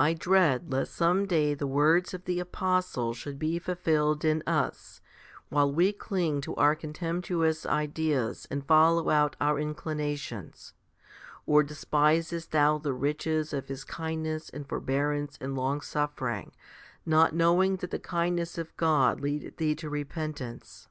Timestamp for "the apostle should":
2.24-3.38